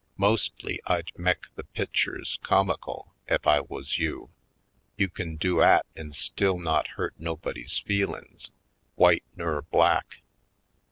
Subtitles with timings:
[0.17, 4.31] Mostly I'd mek the pitchers comical, ef I wuz you.
[4.97, 8.49] You kin do 'at an' still not hurt nobody's feelin's,
[8.97, 10.23] w'ite nur black.